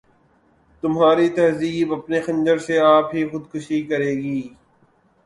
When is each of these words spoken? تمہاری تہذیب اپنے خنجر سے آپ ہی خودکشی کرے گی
تمہاری 0.83 1.27
تہذیب 1.29 1.93
اپنے 1.93 2.21
خنجر 2.21 2.57
سے 2.67 2.79
آپ 2.87 3.13
ہی 3.15 3.27
خودکشی 3.29 3.81
کرے 3.89 4.11
گی 4.23 4.41